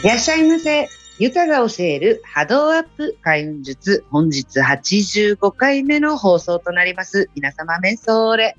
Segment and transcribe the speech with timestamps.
[0.00, 0.88] いらっしゃいませ。
[1.18, 4.04] ゆたが教える波動アップ開運術。
[4.10, 7.28] 本日85回目の放送となります。
[7.34, 8.56] 皆様、メンソーレ。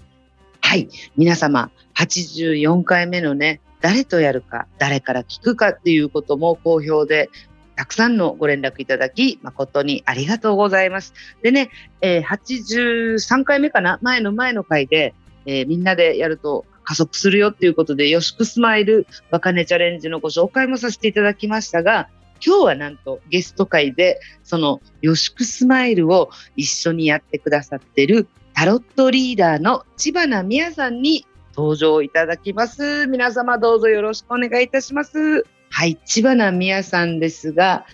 [0.60, 0.89] はい。
[1.15, 7.29] 皆様、84回目のね、誰とやるか、誰から聞くかっていうことも好評で、
[7.78, 11.13] たくさんのご連絡いただき、誠にありがとうございます。
[11.42, 11.69] でね、
[12.01, 13.97] え83回目かな？
[14.01, 15.13] 前の前の回で、
[15.46, 22.09] えーみんなでやると加速するよっていうことで、よしくスマイル若音チャレンジのご紹介もさせていただきましたが、
[22.43, 33.05] 今日はなんとゲスト会で、そのよしくスマイルを一緒にやってくださってるタロットリーダーの千葉なみやさんに登場いただきます。
[33.05, 35.45] 皆様どうぞよろしくお願いいたします。
[35.70, 37.85] はい、千葉なみやさんですが、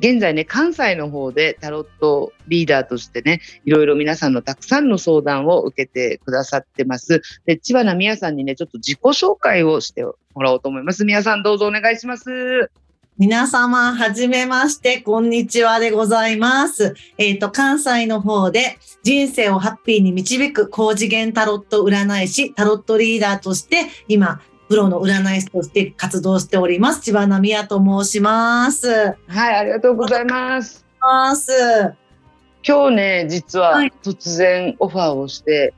[0.00, 7.22] 現在ね、関西の方でタロットリーダーとしてね、いろいろ皆さんのたくさんの相談を受けてくださってます。
[7.46, 11.04] で、千葉なみやさんにね、ちょっと自己紹介をしてもらおうと思います。
[11.04, 12.70] みやさんどうぞお願いします。
[13.18, 16.94] 皆様、はじめまして、こんにちはでございます。
[17.16, 27.00] えっ、と、関西の方で人生をハッピーに導く高次元タロット占い師、タロットリーダーとして、今、プロの占い師として活動しております。
[27.00, 29.16] 千葉なみやと申します。
[29.26, 30.84] はい、ありがとうございます。
[31.00, 31.52] ます。
[32.66, 35.72] 今日ね、実ははい突然オファーをして、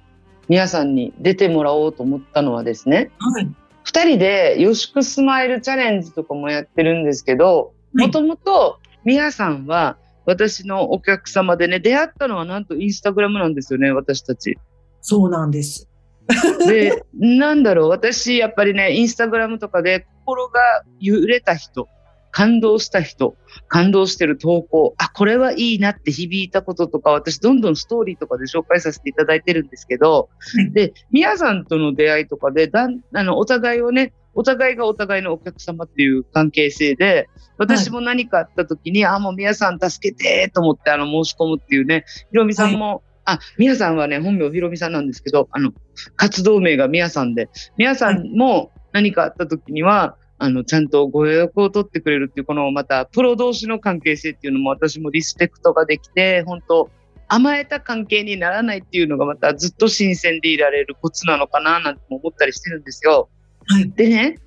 [0.48, 3.48] 皆さんに出てもらおうと思ったのはですね、はい。
[3.84, 14.58] 二人でよしくスマイルチャレンジとかもやってるんですけど、はいもともと皆さんは私のお客様でね、出会ったのはなんとインスタグラムなんですよね、私たち。
[15.00, 15.89] そうなんです。
[16.66, 20.60] で、なんだろう、私やっぱりね、インスタグラムとかで心が
[20.98, 21.88] 揺れた人、
[22.30, 23.36] 感動した人、
[23.68, 30.72] 感動してる投稿、あ、これはいいなって響いたこととか、私どんどんストーリーとかで紹介させていただいてるんですけど、はい。
[30.72, 37.28] で、皆さんとの出会いとかで、だん、あの、お互いをね、お互いがお互いのお客様っていう関係性で、
[37.58, 45.72] 私も何かあった時に、あ、もう皆さん助けてと思って、あの、申し込むっていうね、ひろみさんも、あ、皆さんはね、本名ひろみさんなんですけど、あの、
[46.16, 56.90] 活動名が皆さんで、皆さんも何かあった時には、あの、ちゃんとご予約を取ってくれるっていう、このまた、プロ同士の関係性っていうのも私もリスペクトができて、本当
[57.28, 63.28] 甘えた関係にならないっていうのがまたずっと新鮮でいられるコツなのかななんても思ったりしてるんですよ。
[63.66, 63.90] はい。
[63.92, 64.38] でね、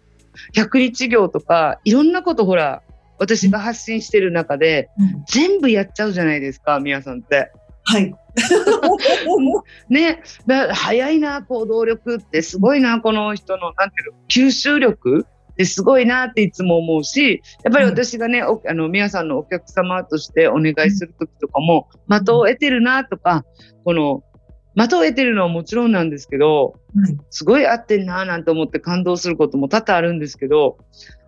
[0.54, 2.82] 100日業とか、いろんなことほら、
[3.20, 7.52] 私が発信してる中で、うん全部やっちゃうじゃないですか、皆さんって。
[7.84, 8.14] はい。
[9.90, 23.46] ね、だ早いな、行動力ってすごいな、この人の、なんていうの、吸収力ってすごいなっていつも思うし、やっぱり私がね、おあの、皆さんのお客様としてお願いするときとかも、的を得てるなとか、
[23.84, 24.24] この、
[24.76, 30.78] 的を得てるのはもちろんなんですけど、はいすごい合ってんななんて思って感動することも多々あるんですけど、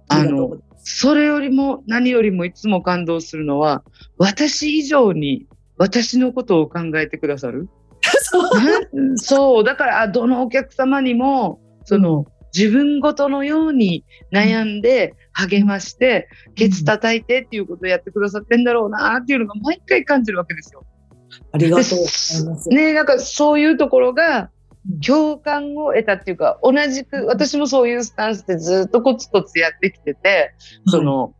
[0.07, 3.83] あのそれよりも何よりもいつも感動するのは、
[4.17, 5.47] 私以上に
[5.77, 7.69] 私のことを考えてくださる？
[8.21, 8.43] そう。
[9.01, 12.25] なそう、だから、あどのお客様にも、その、
[12.55, 20.85] 自分ごとのように悩んで、励まして、ケツ叩いてっていうことをやってくださってんだろうなっていうのが毎回感じるわけですよ。
[21.51, 22.69] ありがとうございます。
[22.69, 22.93] ね。
[22.93, 24.49] なんかそういうところが、
[25.05, 30.53] 共感を得たっていうか、同じく、私もそういうスタンスでずっとコツコツやってきてて、
[30.87, 31.33] その、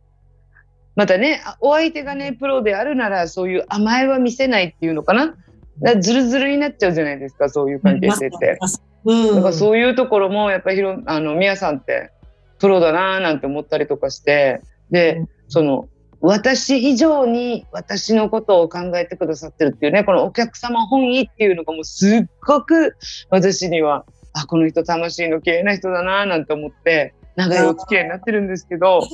[0.96, 5.26] またね、あお相手がね、プロであるなら、そういう甘えは見せないっていうのかな？
[5.26, 5.36] だか
[5.80, 8.58] らズルズルになっちゃうじゃないですか、そういう関係性って。
[9.04, 9.34] うん。
[9.36, 12.10] だからそういうところも、やっぱりひろ、あの、みやさんって、
[12.58, 15.88] プロだなーなんて思ったりとかして、で、その、
[16.22, 22.96] 私以上に私のことを考えてくださってるっていうね、このお客様本位っていうのがもうすっごく
[23.28, 29.06] 私には、あ、この人魂の綺麗な人だなーなんて思って、長いお付き合いになってるんですけど、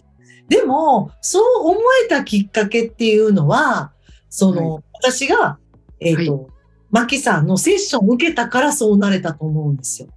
[0.53, 3.93] でも、そう思えたきっかけっていうのは、
[4.29, 5.57] その、私が、
[5.99, 6.51] えっ、と、
[6.91, 10.09] マキさんのセッションを受けたからそうなれたと思うんですよ。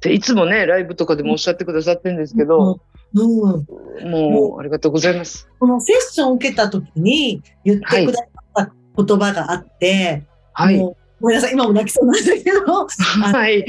[0.00, 2.80] でいつもね、ライブとかでもおっしゃってくださってるんですけど、
[3.14, 4.10] うん。
[4.10, 5.48] もう、ありがとうございます。
[5.60, 8.24] このセッションを受けた時に言ってくださ
[8.64, 8.66] っ
[8.96, 10.24] た言葉があって、
[10.54, 10.76] はい。
[10.76, 12.86] もうごめんなさい、今も泣きそうなんだけど、
[13.32, 13.64] はい。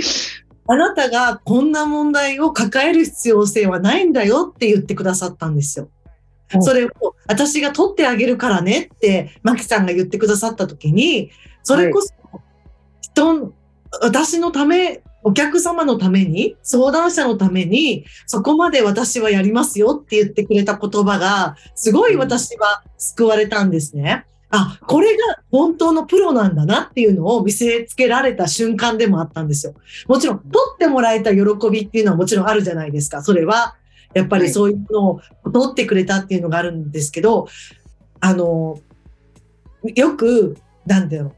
[0.72, 5.90] あなたがこんな問題を抱える必要性はないんだよって言ってくださったんですよ。
[6.54, 6.90] うんそれを
[7.28, 11.32] 私が取ってあげるからねって、マキさんが言ってくださった時に、
[11.64, 12.14] それこそ、
[13.02, 13.54] 人、
[14.02, 24.26] 私のため、お客様のために、相談者のために、そこまで私はやりますよって言ってくれた言葉が、すごい私は救われたんですね。
[24.52, 29.74] あ、これが本当のプロなんだなっていうのを見せつけられた瞬間でもあったんですよ。
[30.08, 33.22] もちろん、取ってもらえた喜びっていうのはもちろんあるじゃないですか。
[33.22, 33.76] それは、
[34.14, 35.22] やっぱりそういうのを
[35.52, 37.48] 取ってくれたっていうのがあるんですけど、
[38.20, 38.80] あの、
[39.96, 41.34] よく、なんだろう。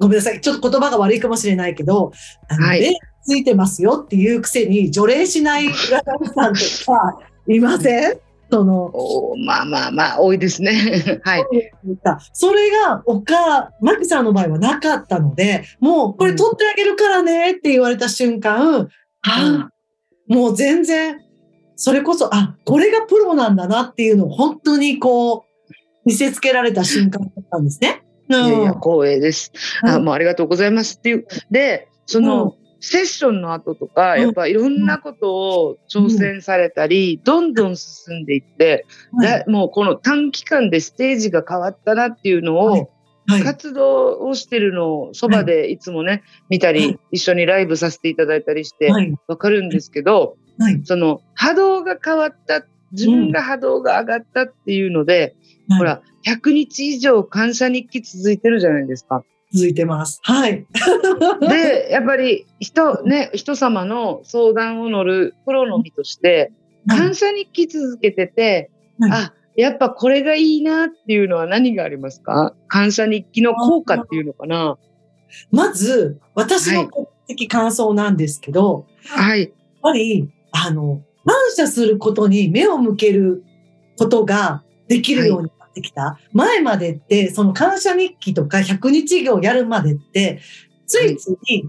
[0.00, 0.40] ごめんなさい。
[0.40, 2.12] ちょっと言葉が悪いかもしれないけど、
[2.48, 2.92] あの、はい霊
[3.26, 7.18] ついてますよっていうくせに、除霊しない占い師さんとか、
[7.48, 8.20] いません？
[8.48, 8.92] その、
[9.44, 10.72] まあまあまあ、多いですね。
[11.24, 11.44] はい。
[12.32, 18.88] それが、おか、マキさんの場合はなかったので、もう、これ取ってあげるからねって言われた瞬間、
[19.22, 19.70] あ
[20.28, 21.20] もう全然、
[21.76, 25.42] それこそ、あ、これがプロなんだなっていうのを本当にこう、
[26.06, 28.02] 見せつけられた瞬間だったんですね。
[28.28, 28.80] いやいや、うん。
[28.80, 29.52] 光栄です。
[29.82, 31.26] あ、もうありがとうございますっていう。
[31.50, 34.20] で、その、セッションの後とか、うん。
[34.22, 38.86] やっぱいろんなことを挑戦されたり、どんどん進んでいって、
[39.46, 42.90] もうこの短期間でステージが変わったなっていうのを、
[43.42, 46.98] 活動をしてるのをそばでいつもね、見たり、はい。
[47.12, 49.14] 一緒にライブさせていただいたりしてはい。
[49.26, 50.80] わかるんですけど、はい。
[50.84, 55.34] その波動が変わった、自分が波動が上がったっていうので、
[55.68, 55.78] はい。
[55.78, 59.24] ほら、100日以上感謝日記続いてるじゃないですか。
[59.52, 60.20] 続いてます。
[60.22, 60.66] はい。
[61.40, 66.52] で、やっぱり人、ね、人様の相談を乗るプロの身として、
[66.88, 72.54] 感謝日記続けてて、はいあ、やっぱこれがいいなっていうのは何がありますか？
[72.68, 74.78] 感謝日記の効果っていうのかな？
[75.50, 79.42] まず、私の個人的感想なんですけど、はい。
[79.42, 79.50] やっ
[79.82, 80.28] ぱり、
[80.64, 83.44] あの、感謝することに目を向ける
[83.98, 86.18] ことができるようになってきた。
[86.32, 90.40] 前までって、その感謝日記とか100日行やるまでって、
[90.86, 91.64] ついつい、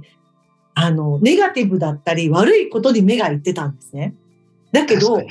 [0.75, 4.15] あの、ネガティブだったり悪いことに目がいってたんですね。
[4.71, 5.21] だけど。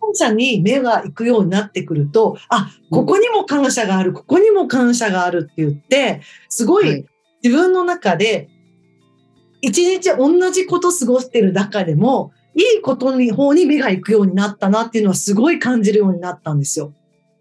[0.00, 7.04] 感謝に目が行くようになってくると、あ、ここにも感謝がある、ここにも感謝があるって言って、すごはいい
[7.42, 8.48] 自分の中で、
[9.60, 16.92] 一日同じこと過ごしてる中でも、いいことに方に目が行くようになったなっていうのはすごい感じるようになったんですよ。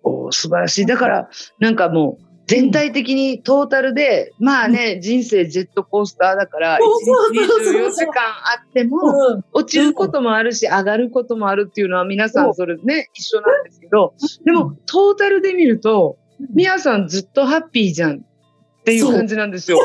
[0.04, 0.86] おー素晴らしい。
[0.86, 1.30] だから、
[1.60, 14.14] なんかもう、全体的にトータルで、まあね、人生ジェットコースターだから、そうそう1そうそう日24時間あっても、うん落ちることもあるし、上がることもあるっていうのは皆さんそれね、一緒なんですけど、
[14.46, 16.18] でも、トータルで見ると、
[16.54, 19.80] みやさんずっとハッピーじゃんっていう感じなんですよ。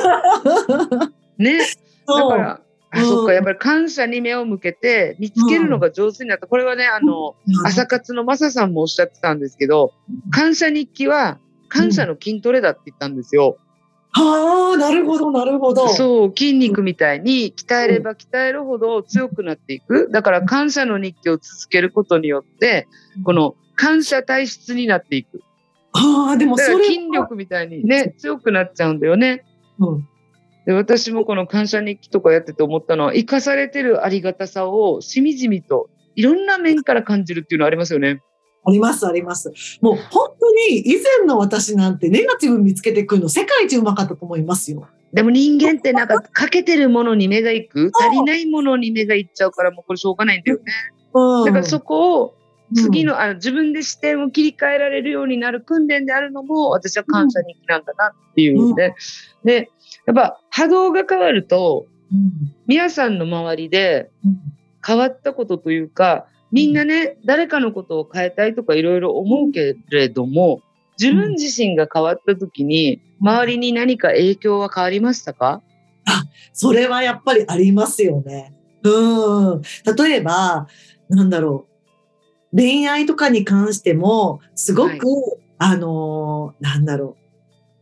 [1.38, 1.58] ね。
[2.06, 2.60] だから、
[2.92, 6.46] あ、うんそっか、やっぱり感謝に目を向けて、見つけるのが上手になった。
[6.46, 9.92] これはね、あの、朝活のマサさんもおっしゃってたんですけど、
[10.30, 13.56] 感謝日記は感謝の筋トレだって言ったんですよ。
[14.14, 15.88] はあ、なるほど、なるほど。
[15.88, 20.10] そう、筋肉みたいに鍛えれば鍛えるほど強くなっていく。
[20.10, 22.88] だから感謝の日記を続けることによって、
[23.24, 25.40] この感謝体質になっていく。
[25.94, 29.46] はあ、でもだそれ筋力みたいにね、強くなっちゃうんだよね。
[29.78, 30.08] うん
[30.66, 38.20] で私もこの感謝日記とかやってて思ったのは、生かされてるありがたさをしみじみといろんな面から感じるっていうのはありますよね。
[38.64, 39.52] あります、あります。
[39.80, 44.86] もう本当に以前の私なんてネガティブ見つけてくるの世界一うまかったと思いますよ。
[45.12, 50.64] でも人間ってなんか欠けてるものに目がいく、足りないものに目がいっちゃうからもうこれしょうがないんだよね。
[51.12, 52.34] うんだからそこを
[52.74, 58.94] 次の、あの自分で視点を切り替えられるようになる訓練であるのも私は感謝日記なんだなっていうね。
[59.44, 59.70] で、
[60.06, 62.32] やっぱ波動が変わると、うん。
[62.66, 64.38] 皆さんの周りでうん。
[64.84, 70.60] 変わったことというか、みんなね、誰かのことを変えたいとかいろいろ思うけれども、
[71.00, 75.62] 自分自身が変わった時に、周りに何か影響は変わりましたか？
[76.52, 78.52] それはやっぱりありますよね。
[78.82, 79.62] うん。
[79.96, 80.66] 例えば、
[81.08, 81.71] なんだろう。
[82.54, 85.00] 恋愛とかに関しても、すごく、はい。
[85.58, 87.22] あのーなんだろう。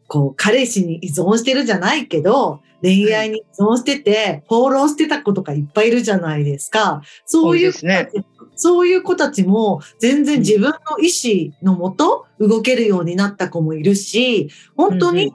[0.07, 7.03] こう、彼氏に依存してるじゃないけど、恋愛に依存してて、放浪してた子とかいっぱいいるじゃないですか。
[7.25, 8.11] そういうね。
[8.57, 15.33] そういう子たちも全然自分の意思のもと動けるようになった子もいるし、本当に、うん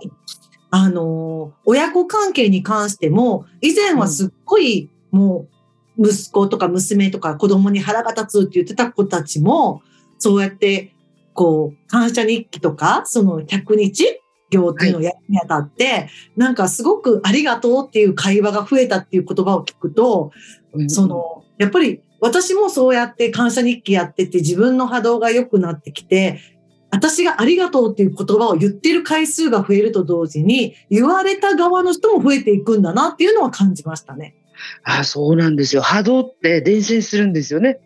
[0.72, 5.55] あの、親子関係に関しても、以前はすっごいもう
[5.98, 9.82] 息子とか娘とか子供に腹が立つって言ってた子たちも、
[10.18, 10.94] そうやって、
[11.34, 14.06] こう、感謝日記とか、その100日
[14.52, 20.32] 行っていうのをやるにあたって、なんかすごくありがとうっていう会話が増えたっていう言葉を聞くと、
[20.88, 26.40] そ、の、やっぱり私もそうやって感謝日記やってて自分の波動が良くなってきて、
[26.92, 34.36] 私がありがとうっていう言葉を言ってる回数が増えると同時に、言われた側の人も増えていくんだなっていうのは感じましたね。
[34.84, 35.82] あそうなんですよ。
[35.82, 37.80] 波動って伝染するんですよね。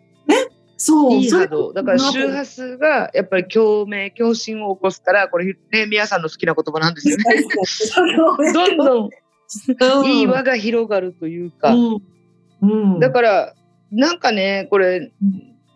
[0.76, 1.12] そう。
[1.14, 1.72] いい波動。
[1.74, 7.24] だから周波数がやっぱり共鳴、共振を起こすから、これね、皆さんの好きな言葉なんですよね。
[8.54, 9.10] どんどんうん
[10.06, 11.74] いい輪が広がるというか。
[11.74, 12.02] うん。
[12.62, 13.00] うん。
[13.00, 13.54] だから、
[13.90, 15.10] なんかね、これ、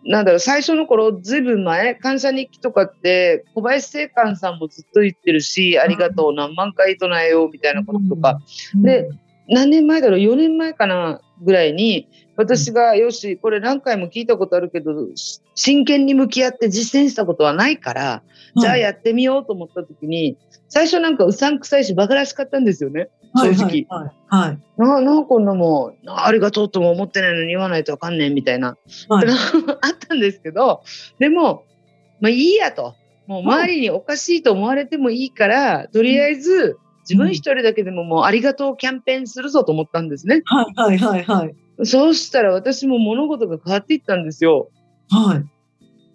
[0.05, 8.39] なんだろう、最初の頃、ずいぶん前、感謝日記とかって、小林正観さんもずっと言ってるし、ありがとう、何万回唱えようみたいなこととか、
[8.75, 9.09] で
[9.47, 18.23] 何年前だろう、4年前かなぐらいに、私が、よし、これ何回も聞いたことあるけど、し真剣に向き合って実践したことはないから、
[18.57, 20.37] じゃあやってみようと思った時に、
[20.67, 23.09] 最初なんかうさんくさいし、バカらしかったんですよね。
[23.33, 23.85] はい正直。
[24.27, 24.59] はい。
[24.77, 28.77] な、なあ、こんなもん、ありがとうとも思ってないのに言わないとあかんねんみたいな。
[29.09, 29.27] はい。
[29.81, 30.83] あったんですけど、
[31.19, 31.63] でも、
[32.19, 32.95] まあいいやと。
[33.27, 40.41] もう周りにおかしいと思われてもいいから、とりあえず自分一人だけでももうありがとうキャンペーンするぞと思ったんですね。
[40.45, 44.69] はいはいはいはいそうしたら私も物事が変わっていったんですよ。
[45.09, 45.45] はい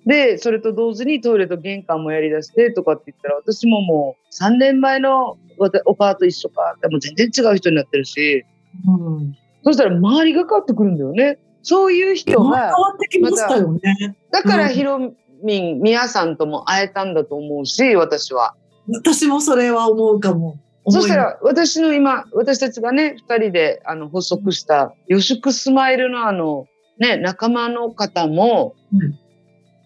[0.06, 5.36] で、それと同時にトイレと玄関もやりだしてとかって言ったら、私ももう3年前の
[5.84, 6.76] お母と一緒か。
[6.80, 8.44] でも全然違う人になってるし、
[8.86, 11.38] うんそしたら周りが変わってくるんだよね。
[11.62, 14.16] そういう人変が、わってきましたよね。
[14.32, 14.98] だからうんヒロ
[15.44, 18.54] ミン、皆さんとも会えたんだと思うし、私は。
[18.88, 20.58] 私もそれは思うかも。
[20.88, 26.66] そしたら私の今、私たちがね、二人であの発足した、予祝スマイルのあの、
[26.98, 29.18] ね、仲間の方も、うん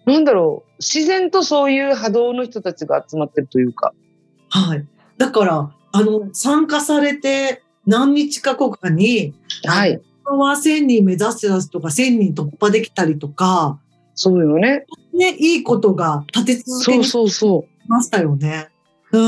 [0.06, 3.94] なんだろう、自然とそういう波動の人たちが集まってるというか。
[4.50, 4.86] はい。
[5.16, 9.34] だから、あの、参加されて何日か後かに、
[9.64, 10.00] はい。
[10.26, 13.80] あのは1000人目指してたとか、1000人突破できたりとか、
[14.14, 14.84] そうよね。
[15.12, 17.88] ね、いいことが立て続けにしそうそうそう。
[17.88, 18.68] ましたよね。
[18.68, 18.73] うん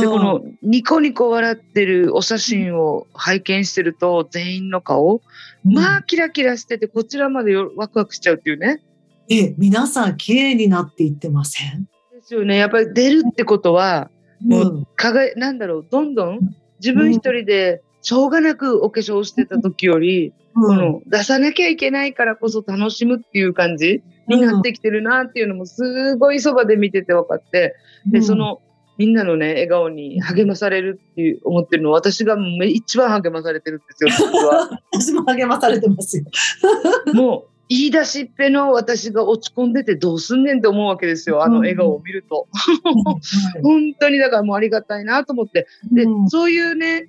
[0.00, 5.22] で、このニコニコ笑ってるお写真を拝見してると、全員の顔、
[5.64, 8.82] まあ、キラキラしてて、こちらまでよワクワクしちゃうっていうね。
[9.28, 11.88] え、皆さん綺麗になっていってません？
[12.12, 12.56] ですよね。
[12.56, 16.40] やっぱり出るってことは、もううんかがなんだろう、どんどん
[16.80, 20.76] 自分一人でしょうがなくお化粧してた時より、こうん。
[20.76, 27.74] の出さなきゃいけないからこそ楽しむっていう感じになってきてるなっていうのもすごいそばで見てて分かって、
[28.06, 28.60] で、そ、の
[28.98, 34.80] みんなのね、笑顔に励まされるっていう思ってるの私がめ一番励まされてるんですよ、実は。
[34.92, 36.24] 私も励まされてますよ。
[37.12, 42.46] もう言い出しっぺの私が落ち込んでてどうすんねんって思うわけですよ、あの笑顔を見ると。
[43.62, 45.66] 本当にだからもうありがたいなと思って。
[45.92, 47.08] で、うんそういうね、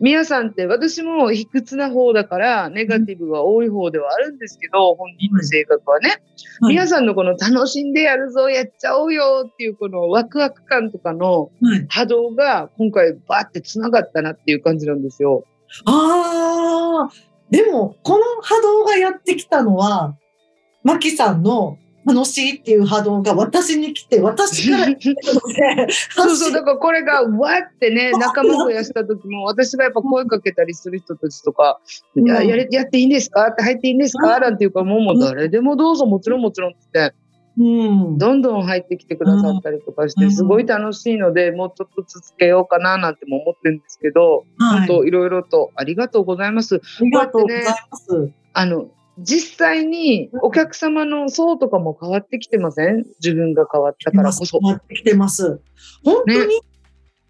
[0.00, 6.22] 皆さんって私も卑屈な方だからネガティブが多い方ではあるんですけど、本人の性格はね、
[6.60, 6.74] はい。
[6.74, 11.86] 皆さんのこの楽しんでやるぞ、やっちゃおうよっていうこのワクワク感とかのはい。
[11.88, 15.44] 波動が今回バーって繋がったなっていう感じなんですよ。
[15.84, 17.12] ああ、
[17.50, 20.16] でも、この波動がやってきたのは、
[20.82, 21.76] マキさんの
[22.06, 25.40] 楽しいっていう波動が私に来て、私から来たの
[25.86, 31.78] で、 そうそう、だからこれがわってね、 仲間増やした時も、私がやっぱ声かけたりする人たちとか、
[32.16, 33.48] うんややれやっていいんですか？
[33.48, 34.38] って入っていいんですか？
[34.40, 35.48] なんていうか、もうもう誰？
[35.48, 37.12] でもどうぞ、もちろんもちろんって、
[37.58, 38.16] うん。
[38.18, 44.86] どんどん入ってきてくださったりとかして、うんすごい楽しいので、もうちょっと続けようかななんても思ってるんですけど、はい。
[44.86, 46.76] 本当いろいろとありがとうございます。
[46.76, 48.30] ありがとうございます。
[48.54, 48.86] あの、
[49.22, 53.04] 実際にお客様の層とかも変わってきてません？
[53.22, 54.58] 自分が変わったからこそ。
[54.60, 55.60] 変わってきてます。
[56.04, 56.60] 本当に、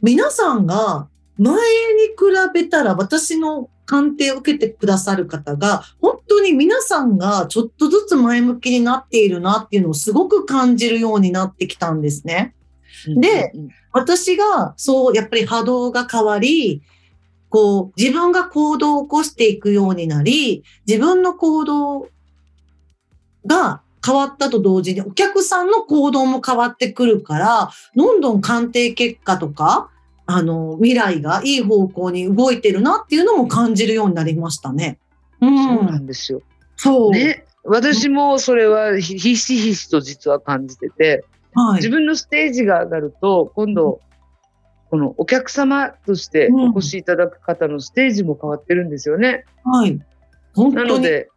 [0.03, 2.15] 皆さんが前に比
[2.55, 12.55] べたら私の鑑定を受けてくださる方が、本当に皆さんがちょっとずつ前向きになっているなっていうのをすごく感じるようになってきたんですね。
[13.07, 13.53] で
[13.93, 16.83] 私がそう、やっぱり波動が変わり、
[17.51, 22.09] こう、自分が行動を起こしていくようになり、自分の行動
[23.45, 29.91] が変わったと同時に、お客さんの行動も変わってくるから、どんどん鑑定結果とか、
[30.27, 34.99] あの、未来がいい方向に動いてるなっていうのも感じるようになりましたね。
[35.41, 35.47] う。
[35.47, 36.43] そうなんんですよ。
[36.77, 37.11] そう。
[37.11, 41.91] ね、私もそれはひひしひしと実は感じてて、はい自。
[41.91, 44.01] 分のステージが上がると、今度、
[44.91, 49.45] このお客様としてお越しいただく方のステージも変わってるんですよね。
[49.65, 50.01] はい。
[50.55, 51.29] 本当になので、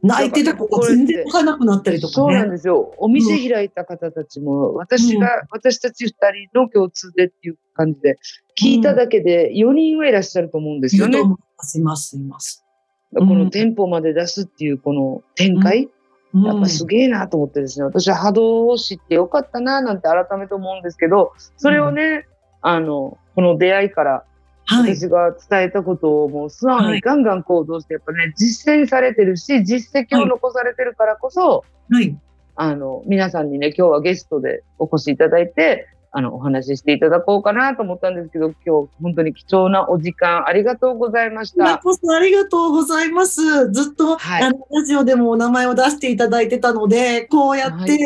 [0.00, 2.52] 泣いてた子が全然泣かなくなったりとかそうなんね。
[2.52, 2.94] ですよ。
[2.98, 6.12] お店開いた方たちも、私が、私たち二
[6.52, 8.18] 人の共通でっていう感じで、
[8.60, 11.20] 聞いただけで4人はいらっしゃると思うんですよね。
[11.20, 12.64] います、います、います。
[13.12, 15.88] この店舗まで出すっていうこの展開、
[16.34, 22.26] やっぱすげえなと思ってですね、私は波動を知ってよかったななんて改めて思うんですけど、それをね、
[22.60, 24.24] あの、この出会いから
[24.68, 24.94] はい。
[24.94, 32.14] 私が伝えたことをもう素直にガンガン行動して、やっぱね、実践されてるし、実績を残されてるからこそ、はい。
[32.54, 41.78] あの、皆さんにね、今日はゲストでお越しいただいて、あの、お話ししていただこうかなと思ったんですけど、今日本当に貴重なお時間ありがとうございました。
[41.78, 43.70] こそありがとうございます。
[43.70, 47.98] ずっと、はいあのラジオでもお名前を出していただいてたので、こうやって、はい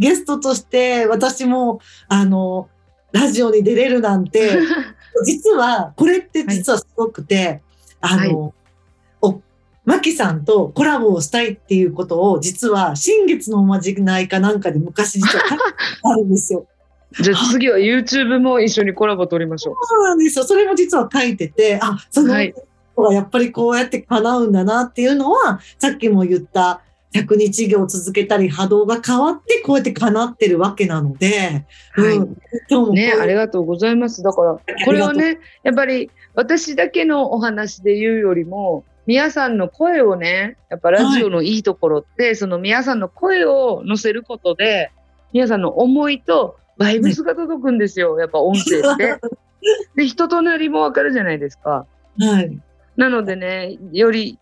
[0.00, 2.70] ゲストとして私もあの
[3.12, 4.58] ラジオに出れるなんて、
[5.24, 7.62] 実はこれって実はすごくて、
[8.00, 8.54] あの、
[9.20, 9.40] お
[9.84, 15.44] マキさんとコラボをしたいっていうことを実は新月のおまじないかなんかで昔実は
[16.04, 16.66] あるんですよ。
[17.20, 19.74] じゃあ次は YouTube も一緒にコラボ取りましょう。
[19.82, 20.44] そうなんですよ。
[20.44, 22.54] それも実は書いてて、あ、その、はい
[23.02, 32.36] がやっぱりこうやって叶うんだなっていうのは、さっきも言った100日行を続けたり波動が変わってこうやって叶ってるわけなので、はいうん、
[32.68, 34.22] 今日もね、ありががとうございます。
[34.22, 44.92] だから、これはね、やっぱり私だけのお話で言うよりも、皆さんの声をね、やっぱラジオのいいところって、その皆さんの声を乗せることで、
[45.32, 49.16] 皆さんの思いとバイブスが届くんですよ、やっぱ音声って。
[49.96, 51.86] で、人となりもわかるじゃないですか。
[52.18, 52.58] はい。
[52.96, 54.38] なのでね、より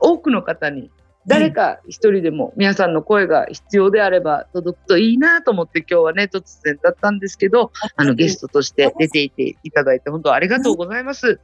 [0.00, 0.90] 多くの方に、
[1.28, 11.38] 誰か一人でも皆さんの声が必要であれば届くといいなと思って今日はね、突然だったんですけど、あのゲストとして出ていていただいて本当ありがとうございます。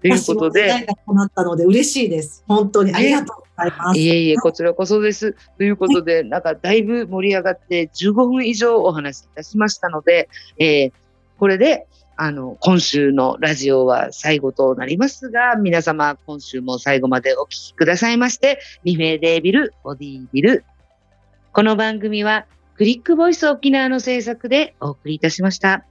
[0.00, 2.44] ということで、私も願いが叶ったので嬉しいです。
[2.46, 3.98] 本当にありがとうございます。
[3.98, 5.34] いえいえ、こちらこそです。
[5.56, 10.28] ということで、なんかだいぶ盛り上がって15分以上お話しいたしましたので、
[10.58, 10.92] えー
[11.38, 11.86] これで、
[12.20, 20.64] あの、今週のラジオは最後となりますが、皆様今週も最後までお聴きくださいまして、リフェデービル、ボディビル。
[21.52, 25.84] この番組はクリックボイス沖縄の制作でお送りいたしました。